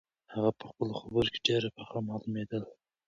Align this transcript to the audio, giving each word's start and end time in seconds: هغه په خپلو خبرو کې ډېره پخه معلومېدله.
هغه 0.33 0.51
په 0.59 0.63
خپلو 0.69 0.93
خبرو 1.01 1.31
کې 1.33 1.39
ډېره 1.47 1.69
پخه 1.77 1.97
معلومېدله. 2.07 2.67